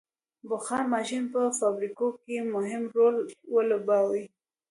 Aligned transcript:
•بخار 0.49 0.81
ماشین 0.93 1.23
په 1.33 1.41
فابریکو 1.59 2.07
کې 2.23 2.37
مهم 2.55 2.83
رول 2.97 3.15
ولوباوه. 3.53 4.23